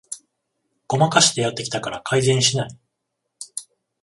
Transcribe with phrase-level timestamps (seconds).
[0.87, 2.69] ごまかしてやってきたから改善しない